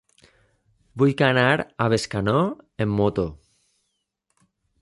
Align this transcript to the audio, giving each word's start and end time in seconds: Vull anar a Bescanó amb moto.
Vull 1.01 1.13
anar 1.27 1.43
a 1.53 1.87
Bescanó 1.95 2.35
amb 2.87 2.99
moto. 3.03 3.29